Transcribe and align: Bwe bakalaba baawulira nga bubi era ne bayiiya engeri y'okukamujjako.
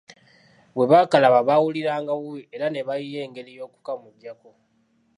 Bwe 0.75 0.85
bakalaba 0.91 1.39
baawulira 1.47 1.93
nga 2.01 2.13
bubi 2.19 2.41
era 2.55 2.67
ne 2.69 2.81
bayiiya 2.87 3.19
engeri 3.25 3.51
y'okukamujjako. 3.57 4.49